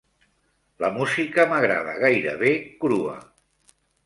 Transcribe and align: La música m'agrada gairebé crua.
La 0.83 0.89
música 0.95 1.45
m'agrada 1.51 1.93
gairebé 2.05 2.55
crua. 2.87 3.15